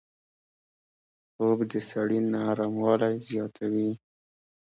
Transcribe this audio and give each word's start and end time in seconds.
خوب 1.33 1.59
د 1.71 1.73
سړي 1.89 2.19
نرموالی 2.33 3.15
زیاتوي 3.29 3.89